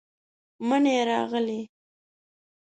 منی 0.67 0.95
راغلې، 1.09 1.61